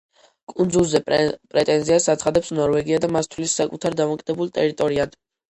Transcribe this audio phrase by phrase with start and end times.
[0.51, 5.17] კუნძულზე პრეტენზიას აცხადებს ნორვეგია და მას თვლის საკუთარ დამოკიდებულ ტერიტორიად.